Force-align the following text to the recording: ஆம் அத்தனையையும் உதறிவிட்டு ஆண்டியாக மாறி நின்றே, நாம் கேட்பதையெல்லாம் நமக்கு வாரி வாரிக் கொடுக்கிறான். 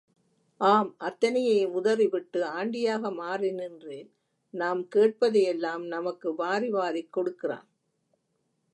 ஆம் 0.61 0.95
அத்தனையையும் 0.99 1.71
உதறிவிட்டு 1.71 2.39
ஆண்டியாக 2.53 3.11
மாறி 3.15 3.51
நின்றே, 3.51 3.99
நாம் 4.53 4.81
கேட்பதையெல்லாம் 4.95 5.85
நமக்கு 5.87 6.35
வாரி 6.35 6.69
வாரிக் 6.69 7.13
கொடுக்கிறான். 7.13 7.67